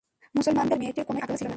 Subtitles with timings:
[0.37, 1.49] মুসলমানদের ব্যাপারে মেয়েটির কোনই আগ্রহ ছিল না।